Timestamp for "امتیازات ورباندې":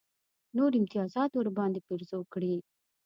0.79-1.83